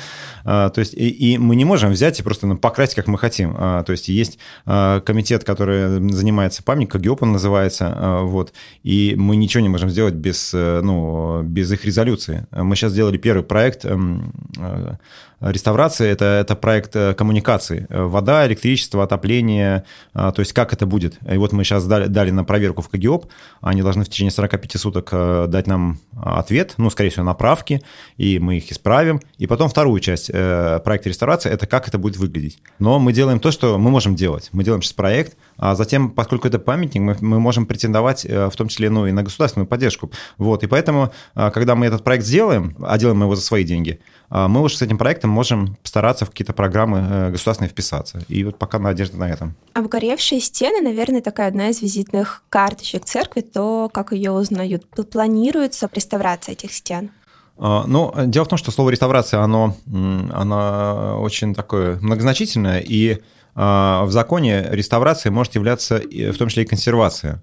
[0.50, 3.18] а, то есть, и, и мы не можем взять и просто ну, покрасить, как мы
[3.18, 3.54] хотим.
[3.58, 4.27] А, то есть, есть
[4.66, 10.14] а, комитет, который занимается памятником, ГИОП он называется, вот, и мы ничего не можем сделать
[10.14, 12.46] без, э, ну, без их резолюции.
[12.52, 14.96] Мы сейчас сделали первый проект эм, э,
[15.40, 17.86] реставрации это, это проект э, коммуникации.
[17.88, 21.18] Э, вода, электричество, отопление, э, то есть как это будет.
[21.30, 23.26] И вот мы сейчас дали, дали на проверку в КГИОП,
[23.60, 25.10] они должны в течение 45 суток
[25.48, 27.82] дать нам ответ, ну, скорее всего, направки,
[28.16, 29.20] и мы их исправим.
[29.38, 32.58] И потом вторую часть проекта реставрации– это как это будет выглядеть.
[32.78, 34.48] Но мы делаем то, что мы можем делать.
[34.52, 38.68] Мы делаем сейчас проект, а затем, поскольку это памятник, мы, мы можем претендовать в том
[38.68, 40.10] числе ну, и на государственную поддержку.
[40.38, 40.62] Вот.
[40.62, 44.62] И поэтому, когда мы этот проект сделаем, а делаем мы его за свои деньги, мы
[44.62, 48.22] уже с этим проектом можем стараться в какие-то программы э, государственные вписаться.
[48.28, 49.54] И вот пока надежда на этом.
[49.72, 54.84] Обгоревшие стены, наверное, такая одна из визитных карточек церкви, то, как ее узнают.
[55.10, 57.10] Планируется реставрация этих стен?
[57.56, 63.18] А, ну, дело в том, что слово реставрация, оно, оно очень такое многозначительное, и а,
[63.58, 67.42] в законе реставрация может являться в том числе и консервация.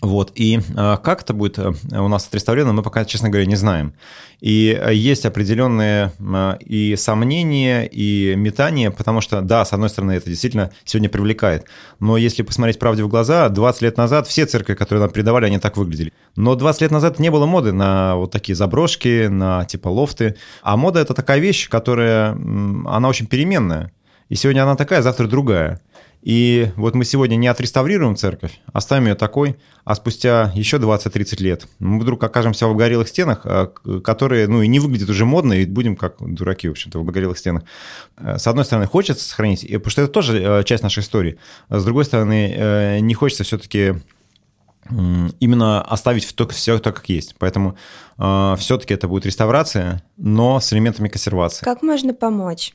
[0.00, 3.56] Вот, и э, как это будет э, у нас отреставрировано, мы пока, честно говоря, не
[3.56, 3.94] знаем.
[4.40, 6.12] И э, есть определенные
[6.60, 11.66] и сомнения, и метания, потому что, да, с одной стороны, это действительно сегодня привлекает.
[12.00, 15.58] Но если посмотреть правде в глаза, 20 лет назад все церкви, которые нам передавали, они
[15.58, 16.12] так выглядели.
[16.36, 20.36] Но 20 лет назад не было моды на вот такие заброшки, на типа лофты.
[20.62, 23.92] А мода– это такая вещь, которая, она очень переменная.
[24.32, 25.78] И сегодня она такая, завтра другая.
[26.22, 31.66] И вот мы сегодня не отреставрируем церковь, оставим ее такой, а спустя еще 20-30 лет
[31.80, 33.66] мы вдруг окажемся в обгорелых стенах, а,
[34.02, 37.36] которые, ну, и не выглядят уже модно, и будем как дураки, в общем-то, в обгорелых
[37.36, 37.64] стенах.
[38.16, 41.36] Э, с одной стороны, хочется сохранить, потому что это тоже э, часть нашей истории.
[41.68, 43.96] С другой стороны, э, не хочется все-таки
[45.40, 47.36] именно оставить только все так, как есть.
[47.38, 47.76] Поэтому
[48.16, 51.64] все-таки это будет реставрация, но с элементами консервации.
[51.64, 52.74] Как можно помочь?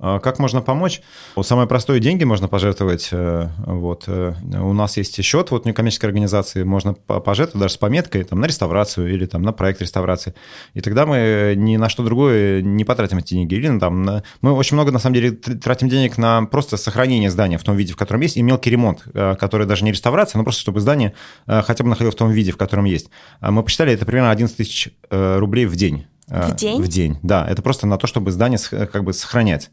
[0.00, 1.02] А как можно помочь?
[1.42, 3.08] Самое простое– деньги можно пожертвовать.
[3.10, 4.04] Э, вот.
[4.06, 8.46] Э, у нас есть счет вот некоммерческой организации, можно пожертвовать даже с пометкой там, на
[8.46, 10.34] реставрацию или там, на проект реставрации.
[10.74, 13.54] И тогда мы ни на что другое не потратим эти деньги.
[13.54, 14.22] Или, там, на...
[14.40, 17.92] Мы очень много, на самом деле, тратим денег на просто сохранение здания в том виде,
[17.92, 21.14] в котором есть, и мелкий ремонт, э, который даже не реставрация, но просто чтобы здание
[21.46, 23.10] хотя бы находилось в том виде, в котором есть.
[23.40, 26.06] А мы посчитали, это примерно 11 тысяч рублей в день.
[26.28, 26.82] В день?
[26.82, 27.46] В день, да.
[27.48, 29.70] Это просто на то, чтобы здание как бы сохранять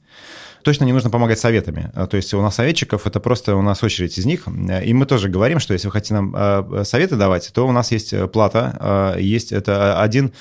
[0.65, 1.91] точно не нужно помогать советами.
[1.93, 4.47] А, то есть у нас советчиков, это просто у нас очередь из них.
[4.47, 7.91] И мы тоже говорим, что если вы хотите нам а, советы давать, то у нас
[7.91, 10.33] есть э, плата, а, есть это один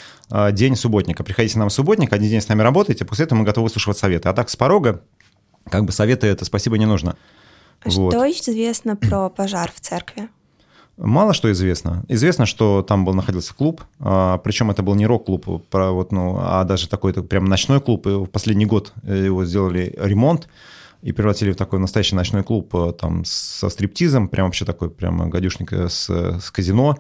[0.53, 1.23] день субботника.
[1.23, 4.31] Приходите нам в субботник, один день с нами работаете, после этого мы готовы выслушивать советы.
[4.31, 5.03] А так с порога,
[5.71, 7.17] как бы советы это спасибо не нужно.
[7.87, 8.15] Что вот.
[8.15, 10.31] известно про пожар в церкви?
[10.97, 12.05] Мало что известно.
[12.09, 16.63] Известно, что там был находился клуб, а, причем это был не рок-клуб, вот, ну, а
[16.65, 18.07] даже такой-то прям ночной клуб.
[18.07, 20.49] И в последний год э, его сделали ремонт
[21.03, 25.29] и превратили в такой настоящий ночной клуб э, там со стриптизом, прям вообще такой прям
[25.31, 26.97] гадюшник э, с, с казино.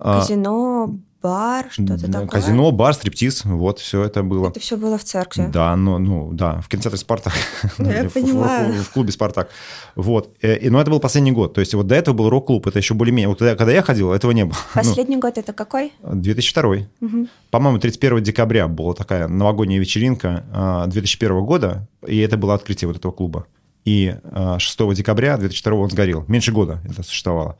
[0.00, 2.26] А, казино, бар, что-то такое.
[2.26, 4.48] Казино, бар, стриптиз, вот все это было.
[4.48, 5.48] Это все было в церкви.
[5.52, 7.32] Да, ну, ну да, в кинотеатре Спартак.
[7.78, 8.72] Я понимаю.
[8.72, 9.50] В, в, в клубе Спартак.
[9.96, 10.36] Вот.
[10.42, 11.54] Э, и, но это был последний год.
[11.54, 13.28] То есть вот до этого был рок-клуб, это еще более-менее.
[13.28, 14.56] Вот когда я ходил, этого не было.
[14.78, 15.92] Ну, последний ну, год это какой?
[16.02, 16.76] 2002.
[17.00, 17.28] Угу.
[17.50, 22.96] По-моему, 31 декабря была такая новогодняя вечеринка 2001 а, года, и это было открытие вот
[22.96, 23.46] этого клуба.
[23.84, 24.14] И
[24.58, 26.24] 6 а, декабря 2002 он сгорел.
[26.28, 27.58] Меньше года это существовало.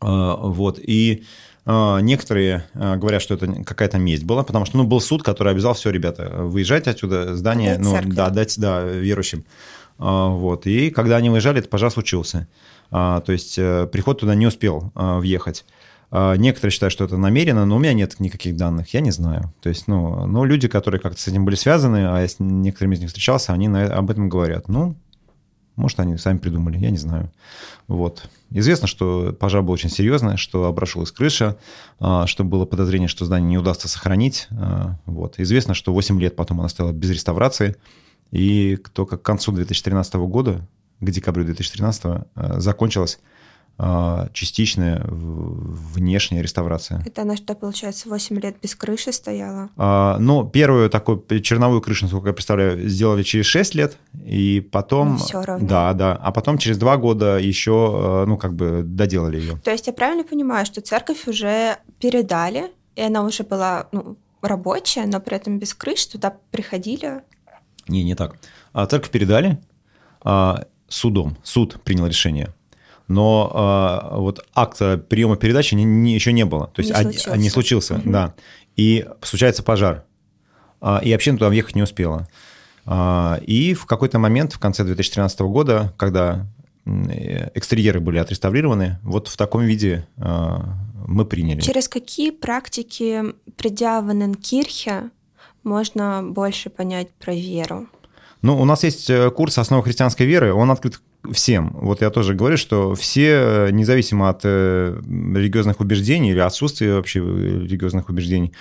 [0.00, 0.78] А, вот.
[0.78, 1.24] И
[1.64, 5.74] некоторые а, говорят, что это какая-то месть была, потому что ну, был суд, который обязал
[5.74, 9.44] все, ребята, выезжать отсюда, здание, ну, да, дать да, верующим.
[9.98, 10.66] А, вот.
[10.66, 12.48] И когда они выезжали, это пожар случился.
[12.90, 15.64] То есть э, приход туда не успел въехать.
[16.10, 19.50] Некоторые считают, что это намеренно, но у меня нет никаких данных, я не знаю.
[19.62, 22.96] То есть, ну, но люди, которые как-то с этим были связаны, а я с некоторыми
[22.96, 24.68] из них встречался, они об этом говорят.
[24.68, 24.94] Ну,
[25.76, 27.30] может, они сами придумали, я не знаю.
[27.88, 28.28] Вот.
[28.50, 31.56] Известно, что пожар был очень серьезный, что обрушилась крыша,
[31.98, 34.48] а, что было подозрение, что здание не удастся сохранить.
[34.50, 35.38] А, вот.
[35.38, 37.76] Известно, что 8 лет потом она стояла без реставрации,
[38.30, 40.66] и только к концу 2013 года,
[41.00, 43.18] к декабрю 2013, а, закончилась
[44.32, 47.02] частичная внешняя реставрация.
[47.04, 49.70] Это она что, получается, 8 лет без крыши стояла?
[49.76, 55.14] А, ну, первую такую черновую крышу, насколько я представляю, сделали через 6 лет, и потом...
[55.14, 55.66] Ну, все равно.
[55.66, 56.14] Да, да.
[56.14, 59.58] А потом через 2 года еще, э, ну, как бы доделали ее.
[59.64, 65.06] То есть я правильно понимаю, что церковь уже передали, и она уже была ну, рабочая,
[65.06, 67.22] но при этом без крыши туда приходили?
[67.88, 68.36] Не, не так.
[68.72, 69.58] А церковь передали
[70.22, 71.36] а, судом.
[71.42, 72.54] Суд принял решение
[73.12, 76.68] но э, вот акта приема передачи не, не, еще не было.
[76.68, 78.10] То есть не случился, не случился угу.
[78.10, 78.34] да.
[78.76, 80.04] И случается пожар.
[80.80, 82.28] Э, и община туда въехать не успела.
[82.86, 86.46] Э, и в какой-то момент, в конце 2013 года, когда
[86.84, 90.58] экстерьеры были отреставрированы, вот в таком виде э,
[91.06, 91.60] мы приняли.
[91.60, 93.22] Через какие практики,
[93.56, 95.10] придя в Эннкирхе,
[95.62, 97.86] можно больше понять про веру?
[98.40, 101.70] Ну, у нас есть э, курс «Основы христианской веры», он открыт всем.
[101.74, 108.08] Вот я тоже говорю, что все, независимо от э, религиозных убеждений или отсутствия вообще религиозных
[108.08, 108.52] убеждений,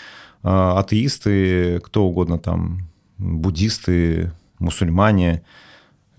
[0.44, 5.44] атеисты, кто угодно там, буддисты, мусульмане,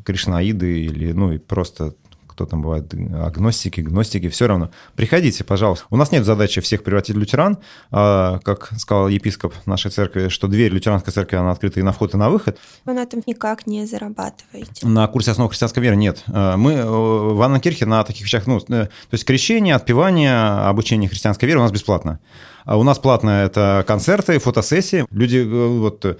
[0.04, 1.94] кришнаиды или ну и просто
[2.32, 4.70] кто там бывает, агностики, гностики, все равно.
[4.96, 5.84] Приходите, пожалуйста.
[5.90, 7.58] У нас нет задачи всех превратить в лютеран.
[7.90, 12.14] А, как сказал епископ нашей церкви, что дверь лютеранской церкви, она открыта и на вход,
[12.14, 12.58] и на выход.
[12.86, 14.86] Вы на этом никак не зарабатываете.
[14.86, 16.24] На курсе основ христианской веры нет.
[16.28, 20.34] А, мы э, в Аннакирхе на таких вещах, ну, э, то есть крещение, отпевание,
[20.66, 22.18] обучение христианской веры у нас бесплатно.
[22.64, 25.04] А у нас платно это концерты, фотосессии.
[25.10, 26.18] Люди э, вот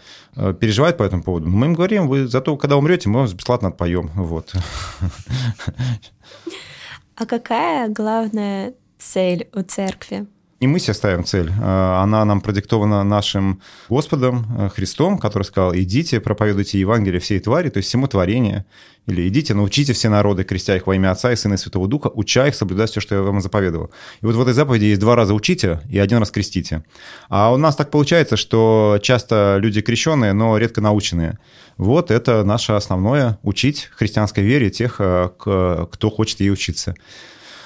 [0.61, 1.49] переживают по этому поводу.
[1.49, 4.11] Мы им говорим, вы зато, когда умрете, мы вас бесплатно отпоем.
[4.15, 4.53] Вот.
[7.15, 10.27] А какая главная цель у церкви?
[10.63, 15.75] не мы себе ставим цель, а она нам продиктована нашим Господом э, Христом, который сказал,
[15.75, 18.65] идите, проповедуйте Евангелие всей твари, то есть всему творению,
[19.07, 22.13] или идите, научите все народы, крестя их во имя Отца и Сына и Святого Духа,
[22.15, 23.91] уча их соблюдать все, что я вам заповедовал.
[24.21, 26.85] И вот в этой заповеди есть два раза учите и один раз крестите.
[27.29, 31.41] А у нас так получается, что часто люди крещенные, но редко наученные.
[31.77, 36.95] Вот это наше основное– учить христианской вере тех, э, кто хочет ей учиться.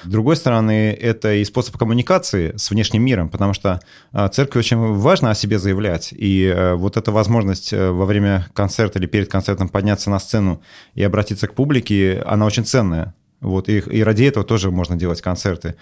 [0.03, 4.77] С другой стороны, это и способ коммуникации с внешним миром, потому что а, церкви очень
[4.77, 6.13] важно о себе заявлять.
[6.13, 10.61] И э, вот эта возможность э, во время концерта или перед концертом подняться на сцену
[10.93, 13.15] и обратиться к публике, она очень ценная.
[13.39, 15.75] Вот, и, и ради этого тоже можно делать концерты.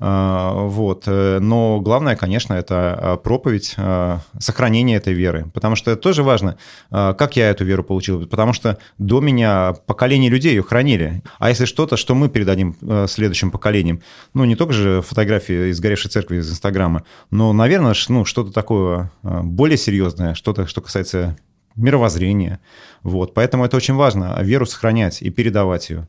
[0.00, 1.04] А, вот.
[1.06, 5.46] Э, но главное, конечно, это а, проповедь, а, сохранение этой веры.
[5.54, 6.56] Потому что это тоже важно,
[6.90, 8.26] как я эту веру получил.
[8.26, 11.22] Потому что до меня поколение людей ее хранили.
[11.38, 12.76] А если что-то, что мы передадим
[13.08, 14.02] следующим поколениям,
[14.34, 19.10] ну, не только же фотографии из горевшей церкви из Инстаграма, но, наверное, ну, что-то такое
[19.22, 21.36] более серьезное, что-то, что касается
[21.74, 22.60] мировоззрения.
[23.02, 23.34] Вот.
[23.34, 26.08] Поэтому это очень важно, веру сохранять и передавать ее.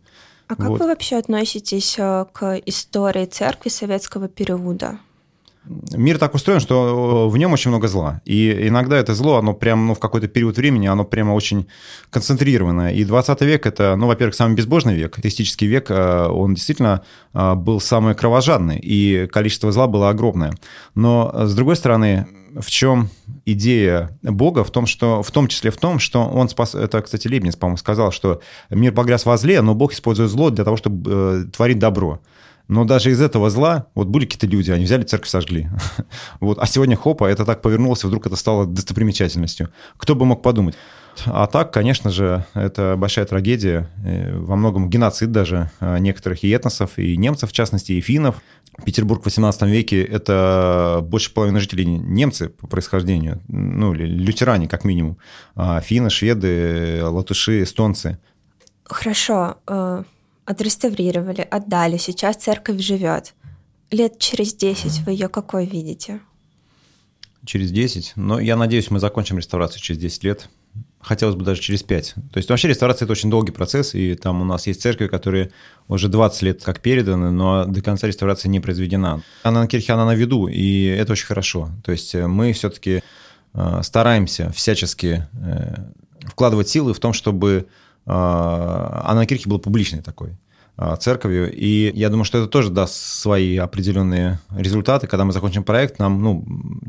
[0.50, 0.80] А как вот.
[0.80, 4.98] вы вообще относитесь э, к истории церкви советского периода?
[5.92, 8.20] Мир так устроен, что э, в нем очень много зла.
[8.26, 11.68] И иногда это зло, оно прямо ну, в какой-то период времени, оно прямо очень
[12.10, 12.94] концентрированное.
[12.94, 15.20] И 20 век это, ну, во-первых, самый безбожный век.
[15.20, 20.56] Атеистический век, э, он действительно был самый кровожадный, и количество зла было огромное.
[20.96, 22.26] Но, с другой стороны,
[22.58, 23.10] в чем
[23.46, 24.64] идея Бога?
[24.64, 26.76] В том, что, в том числе в том, что он спас...
[26.76, 30.64] Это, кстати, Лебниц, по-моему, сказал, что мир погряз во зле, но Бог использует зло для
[30.64, 32.22] того, чтобы э, творить добро.
[32.70, 35.70] Но даже из этого зла, вот были какие-то люди, они взяли церковь, сожгли.
[36.40, 36.60] вот.
[36.60, 39.70] А сегодня хопа, это так повернулось, и вдруг это стало достопримечательностью.
[39.98, 40.76] Кто бы мог подумать?
[41.26, 46.50] А так, конечно же, это большая трагедия, э, во многом геноцид даже э, некоторых и
[46.50, 48.36] этносов, и немцев, в частности, и финнов.
[48.86, 54.84] Петербург в 18 веке– это больше половины жителей немцы по происхождению, ну, или лютеране, как
[54.84, 55.18] минимум.
[55.56, 58.18] А финны, шведы, латыши, эстонцы.
[58.84, 60.04] Хорошо, э,
[60.46, 63.34] отреставрировали, отдали, сейчас церковь живет.
[63.92, 66.22] Лет через 10 вы ее какой видите?
[67.46, 68.14] Через 10?
[68.16, 70.50] Но я надеюсь, мы закончим реставрацию через 10 лет
[71.02, 72.14] хотелось бы даже через 5.
[72.32, 75.52] То есть вообще реставрация– это очень долгий процесс, и там у нас есть церкви, которые
[75.88, 79.24] уже 20 лет как переданы, но до конца реставрация не произведена.
[79.44, 81.70] Она на кирхе, она на виду, и это очень хорошо.
[81.84, 83.02] То есть э, мы все-таки
[83.54, 85.76] э, стараемся всячески э,
[86.28, 87.68] вкладывать силы в том, чтобы
[88.06, 90.32] Анненкирхе была публичной такой.
[90.82, 91.52] А, церковью.
[91.54, 95.08] И я думаю, что это тоже даст свои определенные результаты.
[95.08, 96.46] Когда мы закончим проект, нам, ну,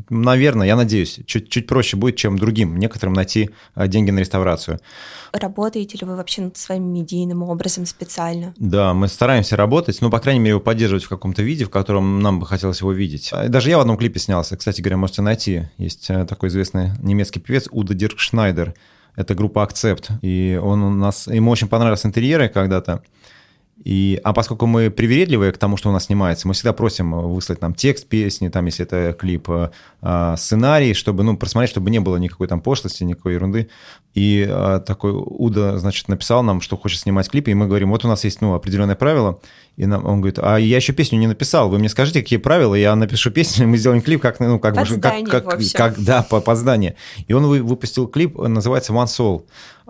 [0.09, 4.79] наверное, я надеюсь, чуть, чуть проще будет, чем другим некоторым найти а, деньги на реставрацию.
[5.33, 8.53] Работаете ли вы вообще над своим медийным образом специально?
[8.55, 12.21] Да, мы стараемся работать, ну, по крайней мере, его поддерживать в каком-то виде, в котором
[12.21, 13.31] нам бы хотелось его видеть.
[13.33, 15.63] А, даже я в одном клипе снялся, кстати говоря, можете найти.
[15.77, 18.73] Есть э, такой известный немецкий певец Удо Диркшнайдер.
[19.17, 20.11] Это группа «Акцепт».
[20.21, 23.03] И он у нас, ему очень понравились интерьеры когда-то.
[23.83, 27.61] И, а поскольку мы привередливые к тому, что у нас снимается, мы всегда просим выслать
[27.61, 32.17] нам текст песни, там, если это клип, э, сценарий, чтобы, ну, просмотреть, чтобы не было
[32.17, 33.69] никакой там пошлости, никакой ерунды.
[34.13, 38.05] И э, такой Уда, значит, написал нам, что хочет снимать клипы, и мы говорим, вот
[38.05, 39.39] у нас есть, ну, определенное правило,
[39.77, 42.75] и нам, он говорит, а я еще песню не написал, вы мне скажите, какие правила,
[42.75, 46.41] я напишу песню, мы сделаем клип, как, ну, как, бы, как, как, как, да, по,
[46.41, 46.95] под здание.
[47.27, 49.43] И он выпустил клип, называется One Soul.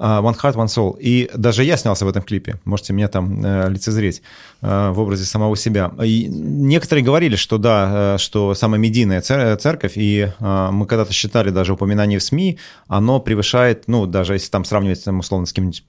[0.04, 0.98] А, One Heart, One Soul.
[1.00, 2.56] И даже я снялся в этом клипе.
[2.66, 4.24] Можете меня там э, лицезреть
[4.62, 5.92] э, в образе самого себя.
[6.04, 11.74] И некоторые говорили, что да, э, что самая медийная церковь, и мы когда-то считали даже
[11.74, 15.84] упоминание в СМИ, оно превышает, ну, даже если там сравнивать, там, условно, с какими-нибудь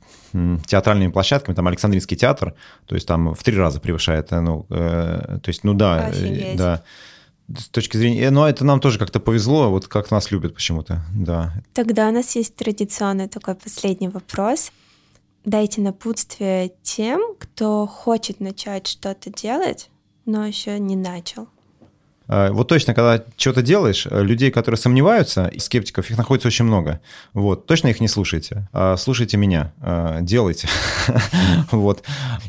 [0.67, 2.55] театральными площадками, там Александринский театр,
[2.87, 6.57] то есть там в три раза превышает, ну, то есть, ну да, Офигеть.
[6.57, 6.83] да
[7.49, 8.31] с точки зрения...
[8.31, 11.53] Но это нам тоже как-то повезло, вот как нас любят почему-то, да.
[11.75, 14.73] Тогда у нас есть традиционный такой последний вопрос.
[15.45, 19.91] Дайте напутствие тем, кто хочет начать что-то делать,
[20.25, 21.49] но еще не начал.
[22.35, 27.01] А, вот точно, когда что-то делаешь, э, людей, которые сомневаются, скептиков, их находится очень много.
[27.35, 28.69] Вот, точно их не слушайте.
[28.73, 30.67] А, слушайте меня, а, делайте.
[31.71, 32.03] вот.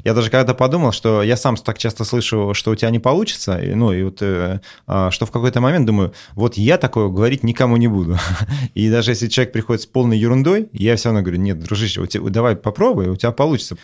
[0.05, 3.59] Я даже когда-то подумал, что я сам так часто слышу, что у тебя не получится,
[3.61, 4.61] ну и вот, э,
[5.09, 8.17] что в какой-то момент думаю, вот я такое говорить никому не буду.
[8.73, 12.55] и даже если человек приходит с полной ерундой, я все равно говорю, нет, дружище, давай
[12.55, 13.75] попробуй, у тебя получится.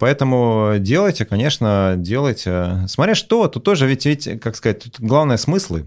[0.00, 2.86] Поэтому делайте, конечно, делайте.
[2.88, 5.86] Смотря что, тут тоже ведь, ведь как сказать, тут главное смыслы.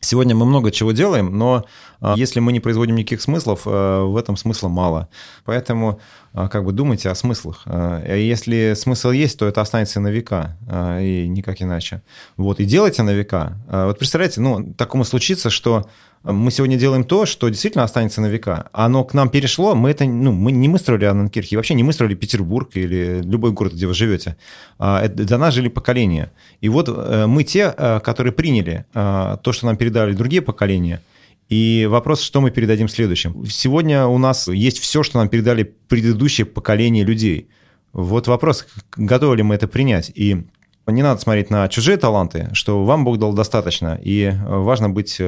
[0.00, 1.64] Сегодня мы много чего делаем, но
[2.00, 5.08] а, если мы не производим никаких смыслов, а, в этом смысла мало.
[5.44, 6.00] Поэтому
[6.32, 7.66] а, как бы думайте о смыслах.
[7.66, 10.56] Если смысл есть, то это останется на века,
[11.00, 12.02] и никак иначе.
[12.38, 13.58] Вот, и делайте на века.
[13.68, 15.86] Вот представляете, ну, такому случится, что
[16.24, 18.70] мы сегодня делаем то, что действительно останется на века.
[18.72, 21.92] Оно к нам перешло, мы это, ну, мы не мы строили Анненкирхи, вообще не мы
[21.92, 24.36] строили Петербург или любой город, где вы живете.
[24.78, 26.32] Это, до нас жили поколения.
[26.62, 31.02] И вот э, мы те, э, которые приняли э, то, что нам передали другие поколения,
[31.50, 33.44] и вопрос, что мы передадим следующим.
[33.44, 37.48] Сегодня у нас есть все, что нам передали предыдущие поколения людей.
[37.92, 40.10] Вот вопрос, готовы ли мы это принять.
[40.14, 40.46] И
[40.86, 45.20] не надо смотреть на чужие таланты, что вам Бог дал достаточно, и важно быть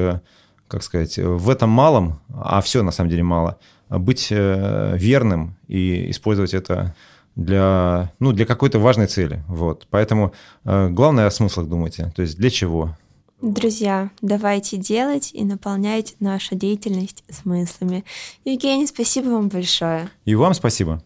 [0.67, 3.57] как сказать, в этом малом, а все на самом деле мало,
[3.89, 6.95] быть э, верным и использовать это
[7.35, 9.43] для, ну, для какой-то важной цели.
[9.47, 9.87] Вот.
[9.89, 10.33] Поэтому
[10.65, 12.11] э, главное о смыслах думайте.
[12.15, 12.97] То есть для чего?
[13.41, 18.03] Друзья, давайте делать и наполнять нашу деятельность смыслами.
[18.43, 20.09] Евгений, спасибо вам большое.
[20.25, 21.03] И вам спасибо.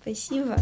[0.00, 0.56] Спасибо.